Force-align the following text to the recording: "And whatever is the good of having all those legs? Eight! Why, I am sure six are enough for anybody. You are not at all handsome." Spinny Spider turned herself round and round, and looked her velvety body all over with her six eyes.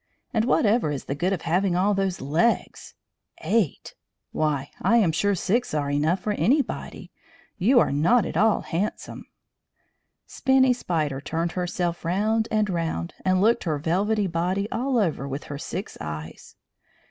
"And 0.33 0.45
whatever 0.45 0.89
is 0.91 1.05
the 1.05 1.13
good 1.13 1.31
of 1.31 1.43
having 1.43 1.75
all 1.75 1.93
those 1.93 2.21
legs? 2.21 2.95
Eight! 3.43 3.93
Why, 4.31 4.71
I 4.81 4.97
am 4.97 5.11
sure 5.11 5.35
six 5.35 5.75
are 5.75 5.91
enough 5.91 6.21
for 6.21 6.33
anybody. 6.33 7.11
You 7.59 7.79
are 7.79 7.91
not 7.91 8.25
at 8.25 8.35
all 8.35 8.61
handsome." 8.61 9.27
Spinny 10.25 10.73
Spider 10.73 11.21
turned 11.21 11.51
herself 11.51 12.03
round 12.03 12.47
and 12.49 12.67
round, 12.67 13.13
and 13.23 13.41
looked 13.41 13.65
her 13.65 13.77
velvety 13.77 14.25
body 14.25 14.67
all 14.71 14.97
over 14.97 15.27
with 15.27 15.43
her 15.43 15.59
six 15.59 15.99
eyes. 16.01 16.55